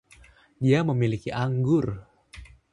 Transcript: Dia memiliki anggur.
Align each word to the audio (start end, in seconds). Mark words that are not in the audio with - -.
Dia 0.63 0.79
memiliki 0.89 1.29
anggur. 1.45 1.85